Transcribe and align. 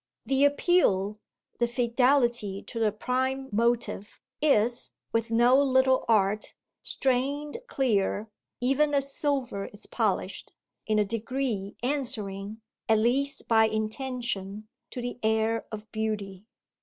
The 0.25 0.45
appeal, 0.45 1.19
the 1.59 1.67
fidelity 1.67 2.63
to 2.63 2.79
the 2.79 2.91
prime 2.91 3.49
motive, 3.51 4.19
is, 4.41 4.93
with 5.11 5.29
no 5.29 5.55
little 5.61 6.05
art, 6.07 6.55
strained 6.81 7.57
clear 7.67 8.27
(even 8.59 8.95
as 8.95 9.13
silver 9.13 9.65
is 9.65 9.85
polished) 9.85 10.53
in 10.87 10.97
a 10.97 11.05
degree 11.05 11.75
answering 11.83 12.63
at 12.89 12.97
least 12.97 13.47
by 13.47 13.65
intention 13.67 14.67
to 14.89 15.03
the 15.03 15.19
air 15.21 15.67
of 15.71 15.91
beauty. 15.91 16.47